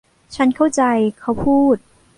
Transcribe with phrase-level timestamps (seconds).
[0.35, 0.81] ฉันเข้าใจ
[1.19, 1.77] เขาพูด